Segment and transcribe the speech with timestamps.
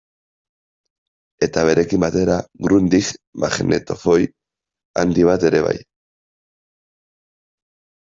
[1.47, 3.09] Eta berekin batera Grundig
[3.43, 4.23] magnetofoi
[5.03, 5.75] handi bat ere bai.